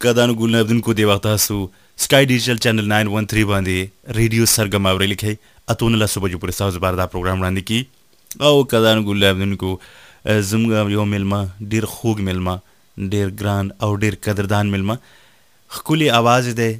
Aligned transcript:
کدان 0.00 0.32
گل 0.40 0.50
نبدن 0.50 0.80
کو 0.80 0.92
دیواتا 0.92 1.36
سو 1.36 1.66
Sky 1.98 2.24
digital 2.26 2.56
channel 2.56 2.88
nine 2.88 3.06
one 3.08 3.26
three 3.26 3.42
باندھے 3.44 3.86
لکھے 5.02 5.34
کی 7.66 7.82
او 8.40 8.62
کدان 8.64 9.04
گل 9.06 9.24
یو 10.90 11.04
ملما 11.04 11.44
کل 15.70 16.08
آواز 16.10 16.48
دے 16.56 16.72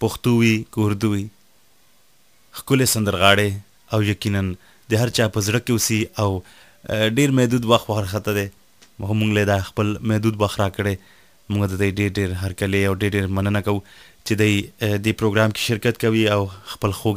پختوی 0.00 0.62
کوردوئی 0.70 1.26
خکولی 2.54 2.86
سندر 2.86 3.18
گاڑے 3.18 3.50
او 3.92 4.02
یقیناً 4.02 4.52
دہر 4.88 5.08
چاہ 5.08 5.28
پزرک 5.34 5.70
اسی 5.74 6.04
او 6.18 6.38
ډیر 6.88 7.30
محدود 7.30 7.64
بخر 7.64 8.04
خط 8.04 8.28
دے 8.34 8.48
خپل 9.60 9.96
محدود 10.00 10.36
بخراکڑے 10.36 10.94
مونږ 11.50 11.62
د 11.80 11.84
ډېر 11.98 12.10
ډېر 12.18 12.30
هرکلې 12.42 12.80
او 12.88 12.94
ډېر 13.02 13.10
ډېر 13.16 13.26
مننه 13.38 13.60
کوو 13.66 13.80
چې 14.26 14.32
د 14.40 14.44
دې 15.04 15.12
پروګرام 15.20 15.50
کې 15.54 15.62
شرکت 15.68 16.00
کوي 16.04 16.24
او 16.36 16.40
خپل 16.72 16.96
خوږ 17.00 17.16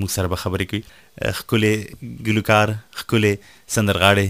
موږ 0.00 0.10
سره 0.16 0.32
به 0.32 0.42
خبرې 0.44 0.66
کوي. 0.70 0.82
خکلې 1.38 1.72
ګلوکار 2.28 2.74
خکلې 3.00 3.32
سندرغاړې 3.74 4.28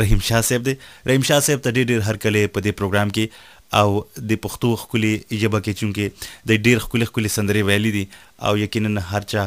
رحیم 0.00 0.22
شاه 0.28 0.42
صاحب 0.48 0.64
دی. 0.66 0.74
رحیم 1.10 1.24
شاه 1.28 1.40
صاحب 1.46 1.60
ته 1.66 1.70
ډېر 1.76 1.86
ډېر 1.90 2.00
هرکلې 2.08 2.52
په 2.54 2.60
دې 2.64 2.72
پروګرام 2.80 3.08
کې 3.16 3.24
او 3.80 3.88
د 4.30 4.40
پښتو 4.44 4.70
خولي 4.82 5.14
ژبه 5.42 5.60
کې 5.64 5.72
چونکې 5.80 6.04
د 6.50 6.66
ډیر 6.66 6.84
خولي 6.86 7.06
خولي 7.12 7.30
سندري 7.36 7.62
ویلې 7.68 7.92
دي 7.96 8.04
او 8.48 8.52
یقینا 8.64 9.04
هر 9.12 9.22
چا 9.32 9.46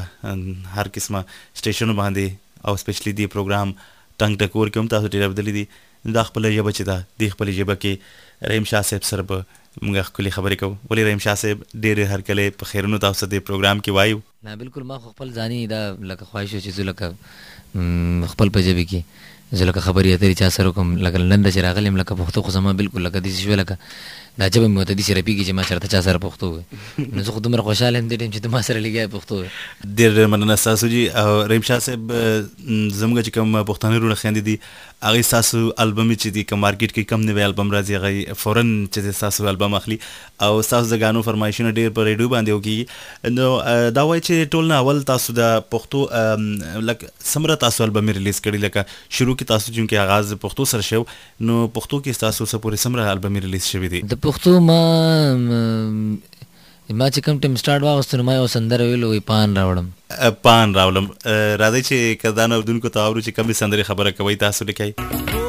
هر 0.78 0.88
قسمه 0.98 1.22
سټیشن 1.60 1.94
باندې 2.02 2.28
او 2.68 2.74
سپیشلی 2.84 3.14
دی 3.20 3.28
پروګرام 3.36 3.70
ټنګ 4.20 4.34
ټکور 4.42 4.68
کوم، 4.76 4.88
تاسو 4.94 5.14
ډیر 5.14 5.28
بدلی 5.34 5.54
دي. 5.58 5.66
دا 6.16 6.24
خپل 6.30 6.50
ژبه 6.56 6.72
چې 6.72 6.84
دا 6.90 6.98
د 7.22 7.32
خپل 7.36 7.52
ژبه 7.60 7.76
کې 7.84 8.50
رحیم 8.52 8.68
شاه 8.72 8.84
صاحب 8.90 9.08
سره 9.12 9.24
به 9.32 9.46
موږ 9.82 10.10
خپل 10.10 10.30
خبرې 10.36 10.56
کوو. 10.62 10.76
ولې 10.90 11.02
رحیم 11.08 11.22
شاه 11.26 11.36
صاحب 11.44 11.64
ډېر 11.84 12.12
هر 12.12 12.22
کله 12.30 12.58
په 12.62 12.72
خیرونو 12.72 13.00
تاسو 13.06 13.30
د 13.34 13.44
پروګرام 13.48 13.82
کې 13.86 13.92
وایو؟ 13.98 14.22
نه، 14.44 14.56
بالکل 14.62 14.84
ما 14.92 15.00
خپل 15.08 15.34
ځاني 15.40 15.60
دا 15.74 15.82
لکه 16.12 16.30
خواهش 16.32 16.52
چې 16.52 16.72
زه 16.78 16.84
لکه 16.92 17.06
خپل 18.36 18.54
په 18.58 18.68
ژبه 18.68 18.86
کې 18.92 19.02
زه 19.60 19.66
لکه 19.70 19.80
خبرې 19.88 20.10
اترې 20.16 20.36
چا 20.44 20.50
سره 20.60 20.72
کوم. 20.78 20.96
لکه 20.98 21.18
لنډه 21.18 21.52
چې 21.56 21.60
راغلم 21.68 22.00
لکه 22.04 22.16
پښتو 22.22 22.40
خو 22.48 22.56
زما 22.58 22.74
بالکل 22.84 23.08
لکه 23.08 23.20
دې 23.20 23.32
شو 23.44 23.60
لکه 23.62 23.78
دا 24.40 24.50
چې 24.50 24.58
به 24.64 24.86
دې 24.90 25.04
سره 25.10 25.22
پیږي 25.28 25.44
چې 25.48 25.54
ما 25.60 25.64
چرته 25.70 25.88
چا 25.94 26.02
سره 26.08 26.20
پښتو 26.26 26.46
وي 26.54 26.64
نو 27.14 27.24
زه 27.28 27.32
خو 27.36 27.40
دومره 27.46 27.62
خوشاله 27.68 28.02
یم 28.02 28.10
دې 28.10 28.18
ټیم 28.22 28.32
چې 28.34 28.54
ما 28.56 28.62
سره 28.68 28.80
لګیا 28.86 29.10
پښتو 29.16 29.34
وي 29.40 29.50
ډېر 29.98 30.28
مننه 30.34 30.56
ستاسو 30.64 30.90
جي 30.92 31.02
او 31.22 31.32
رحیم 31.52 31.66
شاه 31.70 31.80
صاحب 31.86 32.12
زموږ 32.12 33.18
چې 33.26 33.32
کوم 33.38 33.58
پښتانه 33.72 34.04
رونه 34.04 34.18
خویندې 34.22 34.42
دي 34.50 34.56
هغه 35.08 35.22
ستاسو 35.30 35.62
البم 35.86 36.12
چې 36.14 36.28
دی 36.36 36.44
کوم 36.52 36.62
مارکیټ 36.66 36.92
کې 36.98 37.04
کم 37.14 37.26
نوی 37.30 37.44
البم 37.48 37.74
راځي 37.78 37.94
هغه 38.02 38.38
فورن 38.44 38.72
چې 38.94 39.18
ستاسو 39.22 39.50
البم 39.54 39.78
اخلي 39.80 39.98
او 40.48 40.62
ستاسو 40.70 40.94
د 40.94 41.02
غانو 41.06 41.26
فرمایشونه 41.30 41.72
ډېر 41.72 41.98
په 41.98 42.08
ریډیو 42.10 42.28
باندې 42.36 42.52
وکي 42.58 42.78
نو 43.40 43.48
دا 43.98 44.06
وایي 44.12 44.24
چې 44.28 44.54
ټول 44.56 44.72
نه 44.74 44.80
اول 44.86 45.04
تاسو 45.14 45.38
د 45.42 45.58
پښتو 45.76 46.00
لک 46.92 47.08
سمره 47.34 47.60
تاسو 47.66 47.88
البم 47.88 48.14
ریلیز 48.20 48.44
کړی 48.46 48.60
لکه 48.68 48.86
شروع 49.20 49.36
کې 49.36 49.46
تاسو 49.54 49.74
چې 49.74 50.06
آغاز 50.06 50.34
پښتو 50.46 50.72
سره 50.76 50.90
شو. 50.92 51.04
نو 51.50 51.56
پښتو 51.76 52.02
کې 52.06 52.24
تاسو 52.26 52.46
سره 52.52 52.62
پورې 52.64 52.86
سمره 52.86 53.12
البم 53.18 53.38
ریلیز 53.48 53.66
شوی 53.74 53.88
دی. 53.94 54.02
د 54.28 54.30
پښتو 54.36 54.60
ما 54.68 54.82
ما 57.00 57.08
چې 57.14 57.20
کوم 57.26 57.38
ټیم 57.44 57.54
سٹارټ 57.62 57.82
واغستو 57.84 58.18
نو 58.22 58.24
ما 58.30 58.34
یو 58.38 58.48
ویلو 58.90 59.12
وی 59.12 59.22
پان 59.30 59.56
راوړم 59.58 59.88
پان 60.48 60.76
راځي 61.62 61.82
چې 61.90 61.98
کدان 62.24 62.56
اردوونکو 62.58 62.94
ته 62.98 63.06
اورو 63.06 63.22
چې 63.26 63.38
کمی 63.38 63.60
سندري 63.64 63.86
خبره 63.92 64.16
کوي 64.18 64.36
تاسو 64.46 64.68
لیکي 64.72 65.47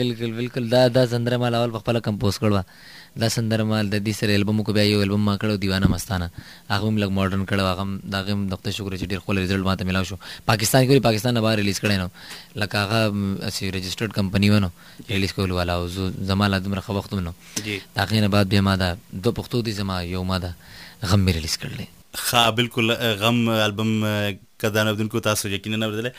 بالکل 0.00 0.32
بالکل 0.40 0.68
دا 0.74 0.82
دا 0.96 1.06
سندره 1.12 1.36
مال 1.42 1.54
اول 1.54 1.72
خپل 1.78 2.00
کمپوز 2.08 2.38
کړو 2.42 2.62
دا 3.22 3.28
سندره 3.34 3.64
مال 3.70 3.90
د 3.94 4.02
دې 4.06 4.14
سره 4.20 4.36
البم 4.40 4.62
کو 4.68 4.72
بیا 4.76 4.84
یو 4.86 5.00
البم 5.06 5.24
ما 5.28 5.34
کړو 5.42 5.60
دیوانه 5.64 5.90
مستانه 5.94 6.28
هغه 6.70 6.88
هم 6.88 6.98
لګ 7.02 7.10
ماډرن 7.18 7.44
کړو 7.50 7.62
هغه 7.70 7.84
دا 8.14 8.22
هم 8.28 8.46
دغه 8.52 8.74
شکر 8.78 8.96
چې 9.00 9.10
ډیر 9.12 9.24
خپل 9.24 9.40
رزلټ 9.42 9.64
ماته 9.70 9.88
ملاو 9.90 10.08
شو 10.10 10.18
پاکستان 10.52 10.86
کې 10.86 11.06
پاکستان 11.08 11.36
نه 11.38 11.44
بار 11.46 11.58
ریلیز 11.62 11.80
کړي 11.84 11.96
نو 12.02 12.08
لکه 12.62 12.84
هغه 12.84 13.50
اسی 13.50 13.70
رجسٹرډ 13.76 14.20
کمپنی 14.20 14.50
ونه 14.54 14.70
ریلیز 15.10 15.36
کول 15.40 15.56
والا 15.58 15.76
او 15.82 15.90
زما 16.32 16.48
لا 16.54 16.62
دمر 16.68 16.84
خو 16.88 16.98
وخت 17.00 17.18
نو 17.26 17.34
دا 17.68 18.08
غینه 18.14 18.32
بعد 18.36 18.54
بیا 18.56 18.64
ما 18.70 18.78
دا 18.84 18.94
دو 19.12 19.32
پښتو 19.40 19.68
دي 19.68 19.76
زما 19.82 20.00
یو 20.14 20.24
ما 20.32 20.40
دا 20.46 20.54
غم 21.12 21.28
ریلیز 21.38 21.58
کړل 21.62 21.92
خا 22.24 22.48
بالکل 22.58 22.96
غم 23.22 23.48
البم 23.48 23.94
کدان 24.64 24.92
بدون 24.92 25.08
کو 25.16 25.24
تاسو 25.28 25.52
یقینا 25.54 25.76
نه 25.76 25.86
ورته 25.88 26.12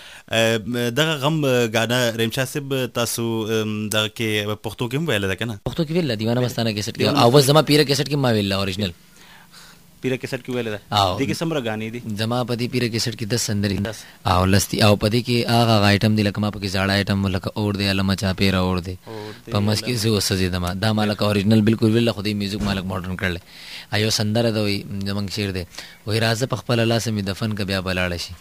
دغه 1.02 1.18
غم 1.26 1.42
غانا 1.78 2.00
ریمشا 2.24 2.46
سب 2.54 2.76
تاسو 3.00 3.24
دغه 3.48 4.08
کې 4.18 4.58
پښتو 4.68 4.86
کې 4.92 4.98
ویل 5.10 5.28
ده 5.32 5.36
کنه 5.42 5.60
پښتو 5.70 5.82
کې 5.88 5.92
ویل 5.92 6.16
دیوانه 6.16 6.42
مستانه 6.48 6.72
کیسټ 6.78 6.96
کې. 6.98 7.06
او 7.24 7.42
زما 7.50 7.62
پیره 7.72 7.84
کیسټ 7.84 8.08
کې 8.10 8.16
ما 8.28 8.32
ویل 8.40 8.54
اوریجنل 8.62 8.96
پیره 10.06 10.20
کیسټ 10.24 10.42
کې 10.46 10.52
ویل 10.56 10.72
ده 10.74 10.80
دغه 10.94 11.26
کې 11.30 11.40
سمره 11.42 11.64
غانې 11.68 11.90
دي 11.98 12.18
زما 12.24 12.42
په 12.52 12.60
دې 12.60 12.68
پیره 12.76 12.90
کیسټ 12.96 13.16
کې 13.20 13.26
10 13.36 13.46
سندري 13.50 13.78
او 14.34 14.50
لستی 14.54 14.82
او 14.88 14.92
په 15.04 15.14
دې 15.14 15.22
کې 15.28 15.38
هغه 15.58 15.92
آیټم 15.92 16.20
دی 16.22 16.28
لکه 16.30 16.46
ما 16.46 16.54
په 16.56 16.60
کې 16.64 16.70
زړه 16.76 16.94
آیټم 17.00 17.28
لکه 17.38 17.64
اور 17.64 17.82
دی 17.84 17.92
علامه 17.94 18.18
چا 18.24 18.34
پیره 18.44 18.64
اور 18.70 18.84
دی 18.90 18.96
په 19.08 19.60
مس 19.70 19.84
کې 19.86 19.92
زه 20.06 20.16
وسه 20.18 20.52
دما 20.58 20.74
دا 20.86 20.94
مالک 21.02 21.24
اوریجنل 21.30 21.66
بالکل 21.70 21.96
ویل 21.98 22.12
خو 22.12 22.22
دې 22.28 22.34
میوزیک 22.44 22.68
مالک 22.70 22.92
ماډرن 22.92 23.22
کړل 23.22 23.38
ایو 24.00 24.10
سندره 24.18 24.52
دوی 24.58 24.78
زمنګ 24.90 25.30
شعر 25.36 25.52
دی 25.58 25.64
وای 26.06 26.20
راز 26.26 26.44
په 26.54 26.62
خپل 26.62 26.80
الله 26.86 27.00
سمې 27.06 27.28
دفن 27.30 27.56
ک 27.60 27.70
بیا 27.72 27.82
بلاړ 27.88 28.18
شي 28.26 28.34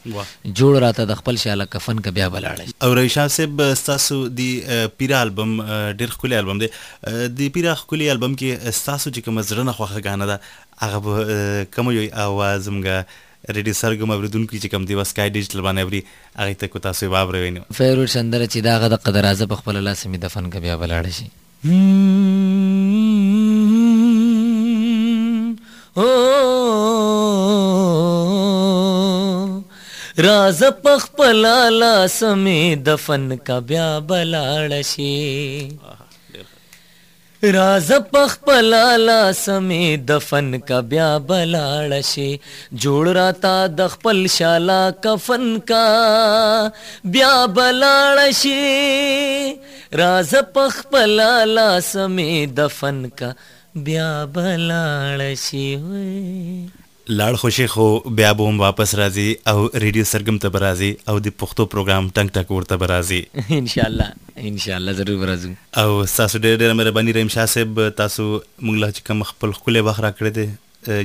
جوړ 0.60 0.82
راته 0.86 1.08
د 1.12 1.20
خپل 1.22 1.40
شاله 1.44 1.68
کفن 1.76 2.02
ک 2.06 2.16
بیا 2.18 2.28
بلاړ 2.36 2.68
شي 2.70 2.76
او 2.88 2.94
ریشا 3.00 3.26
صاحب 3.36 3.62
تاسو 3.84 4.20
دی 4.40 4.50
پیرا 5.02 5.20
البم 5.28 5.54
ډیر 6.02 6.16
خولي 6.18 6.38
البم 6.42 6.62
دی 6.64 6.70
دی 7.40 7.48
پیرا 7.58 7.74
خولي 7.82 8.10
البم 8.16 8.36
کې 8.42 8.80
تاسو 8.90 9.10
چې 9.10 9.20
کوم 9.28 9.42
زړه 9.42 9.68
نه 9.70 9.72
خوخه 9.80 10.04
غانه 10.08 10.26
ده 10.32 10.40
هغه 10.78 10.98
کوم 11.76 11.86
یو 11.96 12.04
اواز 12.26 12.62
مګه 12.68 12.96
ریډي 13.54 13.74
سرګم 13.80 14.10
اوریدونکو 14.16 14.56
چې 14.56 14.68
کوم 14.74 14.82
دی 14.90 14.94
وسکای 15.00 15.28
ډیجیټل 15.30 15.60
باندې 15.66 15.80
اوري 15.82 16.00
هغه 16.36 16.54
ته 16.60 16.66
کو 16.74 16.78
تاسو 16.88 17.02
واوري 17.14 17.40
ویني 17.46 17.60
فیوریټ 17.78 18.10
سندره 18.16 18.46
چې 18.46 18.58
دا 18.68 18.74
غد 18.84 18.94
قدر 19.08 19.22
راز 19.28 19.42
په 19.54 19.56
خپل 19.62 19.74
الله 19.82 19.94
سمې 20.02 20.18
دفن 20.26 20.44
ک 20.50 20.54
بیا 20.66 20.74
بلاړ 20.84 21.04
شي. 21.18 21.28
راز 30.26 30.62
پخپل 30.82 31.46
لا 31.78 32.06
سمې 32.06 32.76
دفن 32.86 33.36
کا 33.46 33.58
بیا 33.70 33.88
بلاړ 34.08 34.82
شي. 34.90 35.76
راز 37.52 37.90
پخپل 38.10 38.74
لا 39.00 39.30
سمې 39.36 39.96
دفن 40.08 40.58
کا 40.68 40.78
بیا 40.92 41.08
بلاړ 41.30 42.00
شي 42.10 42.28
جوړ 42.84 43.08
راتا 43.16 43.54
د 43.78 43.88
خپل 43.94 44.26
شالا 44.34 44.78
کفن 45.06 45.58
کا 45.70 45.82
بیا 47.16 47.32
بلاړ 47.56 48.30
شي 48.40 49.54
راز 50.02 50.34
پخپل 50.54 51.20
لا 51.50 51.68
سمې 51.90 52.46
دفن 52.60 53.04
کا 53.18 53.32
بیا 53.74 54.08
بلاړ 54.38 55.34
شي 55.42 55.68
لاړ 57.08 57.36
خوشي 57.40 57.66
خو 57.66 57.86
بیا 58.18 58.32
به 58.36 58.50
هم 58.50 58.60
واپس 58.60 58.94
راځي 58.98 59.48
او 59.52 59.68
ریډیو 59.68 60.04
سرګم 60.10 60.38
ته 60.44 60.52
برازي 60.52 60.90
او 61.08 61.18
د 61.24 61.34
پښتو 61.42 61.66
پروګرام 61.74 62.06
ټنګ 62.18 62.30
ټک 62.36 62.52
ورته 62.58 62.76
برازي 62.82 63.18
ان 63.60 63.66
شاء 63.72 63.86
الله 63.86 64.12
ان 64.50 64.56
شاء 64.66 64.76
الله 64.76 64.92
ضرور 65.00 65.18
برازو 65.24 65.50
او 65.82 66.04
تاسو 66.04 66.38
ډېر 66.38 66.56
ډېر 66.62 66.72
مهرباني 66.78 67.16
رحیم 67.16 67.32
شاه 67.34 67.50
صاحب 67.54 67.80
تاسو 67.96 68.28
موږ 68.62 68.76
له 68.84 69.06
کوم 69.08 69.22
خپل 69.32 69.52
خپل 69.58 69.80
وخت 69.88 70.04
را 70.04 70.12
کړی 70.20 70.30
دی 70.38 70.46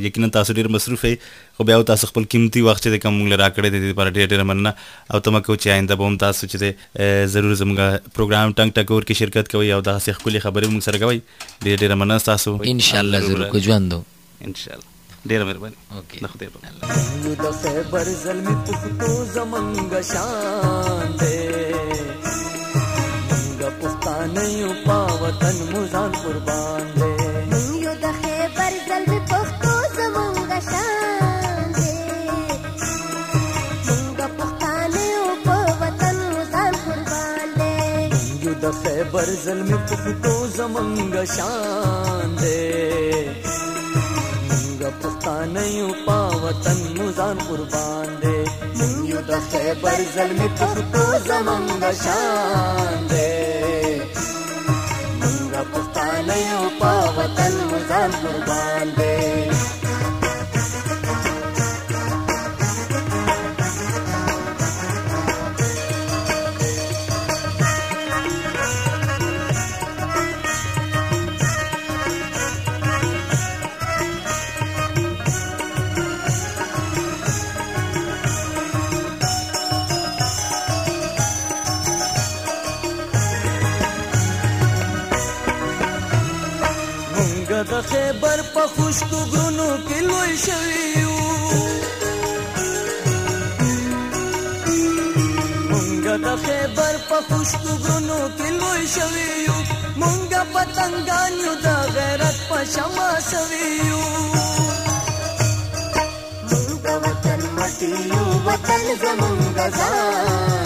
یقینا 0.06 0.28
تاسو 0.38 0.54
ډېر 0.54 0.68
مصروف 0.76 1.04
یې 1.06 1.16
خو 1.58 1.64
بیا 1.70 1.82
تاسو 1.90 2.08
خپل 2.12 2.28
قیمتي 2.36 2.62
وخت 2.68 2.84
چې 2.84 3.04
کوم 3.06 3.18
موږ 3.20 3.40
را 3.42 3.50
کړی 3.58 3.70
دی 3.76 3.94
پر 4.00 4.12
ډېر 4.12 4.28
ډېر 4.34 4.44
مننه. 4.52 4.74
او 5.14 5.20
تم 5.28 5.40
کو 5.40 5.56
چې 5.56 5.68
آینده 5.76 5.96
به 6.04 6.12
هم 6.12 6.18
تاسو 6.24 6.48
چې 6.54 7.28
ضرور 7.34 7.58
زموږ 7.64 8.14
پروګرام 8.20 8.56
ټنګ 8.58 8.70
ټک 8.80 8.92
ور 8.92 9.10
کې 9.10 9.14
شرکت 9.24 9.52
کوي 9.56 9.74
او 9.80 9.82
دا 9.90 9.98
څه 10.00 10.22
خپل 10.22 10.40
خبرې 10.40 10.68
موږ 10.76 10.82
سره 10.88 10.98
کوي 11.04 11.20
ډېر 11.66 11.76
ډېر 11.84 12.00
مننه 12.04 12.20
تاسو 12.32 12.56
ان 12.76 12.88
شاء 12.92 13.04
الله 13.04 13.28
ضرور 13.28 13.52
کو 13.58 13.68
ژوندو 13.68 14.02
ان 14.48 14.56
شاء 14.64 14.74
الله 14.78 14.99
ډیره 15.28 15.44
مهرباني 15.48 15.76
اوکې 15.96 16.18
د 16.24 16.28
خدای 16.32 16.50
په 16.54 16.60
د 17.44 17.46
خیبر 17.62 18.08
زلمی 18.24 18.56
پښتو 18.68 19.12
زمنګ 19.36 19.92
شان 20.12 21.08
دے۔ 21.20 21.38
منګ 23.30 23.62
پښتانه 23.82 24.44
یو 24.62 24.72
قربان 26.24 26.84
دے۔ 26.98 27.12
یو 27.86 27.94
د 28.04 28.06
خیبر 28.22 28.72
زلمی 28.88 29.20
پښتو 29.32 29.74
زمونږ 29.98 30.50
شان 30.72 31.66
دی 31.78 31.94
مونږ 33.88 34.20
پښتانه 34.40 35.02
یو 35.16 35.28
په 35.46 35.58
وطن 35.82 36.16
مو 36.32 36.42
ځان 36.54 36.74
قربان 36.86 37.48
دی 37.60 37.78
یو 38.46 38.54
د 38.64 38.66
خیبر 38.82 39.28
زلمی 39.46 39.78
پښتو 39.90 40.34
زمنګ 40.58 41.14
شان 41.36 42.36
دے۔ 42.42 43.49
منګ 45.02 45.58
یو 45.58 45.88
پا 46.06 46.20
وطن 46.44 46.80
مزان 46.98 47.38
قربان 47.48 48.16
دے۔ 48.22 48.44
من 48.76 49.06
یو 49.06 49.22
د 49.28 49.32
خیبر 49.52 50.02
زلمی 50.14 50.48
پختو 50.58 51.04
زمنګ 51.28 51.84
شان 52.04 53.08
دے۔ 53.10 53.29
په 88.60 88.68
خوشکو 88.76 89.20
غرونو 89.32 89.68
کې 89.88 90.00
لوی 90.10 90.34
شوي 90.46 90.82
یو 91.02 91.16
مونږ 95.70 96.04
د 96.24 96.28
خیبر 96.44 96.94
په 97.10 97.18
خوشکو 97.28 97.72
غرونو 97.84 98.20
کې 98.38 98.50
لوی 98.60 98.84
شوي 98.96 99.30
یو 99.48 99.60
مونږ 100.02 100.32
پتنګان 100.54 101.34
یو 101.46 101.56
د 101.66 101.68
غیرت 101.96 102.38
په 102.50 102.58
شمع 102.74 103.10
سوي 103.32 103.70
یو 103.90 104.04
مونږ 106.50 106.84
وطن 107.06 107.42
مټي 107.58 107.92
یو 108.14 108.26
وطن 108.48 108.84
زمونږ 109.04 109.58
ځان 109.78 110.59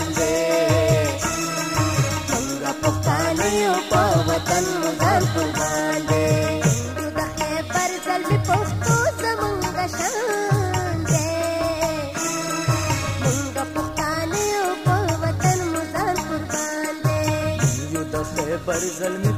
د 18.53 18.55
خیبر 18.55 18.81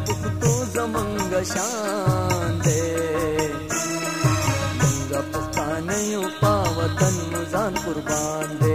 پختو 0.06 0.66
زمنگ 0.74 1.34
شان 1.44 2.60
دے؟ 2.66 2.82
منگا 4.80 5.22
پښتانه 5.32 5.98
یو 6.14 6.24
مزان 7.32 7.74
قربان 7.86 8.48
دے۔ 8.62 8.75